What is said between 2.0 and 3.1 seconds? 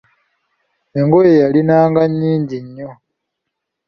nnyingi nnyo.